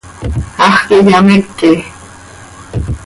Hax 0.59 0.75
quih 0.87 1.03
hyameque. 1.11 1.69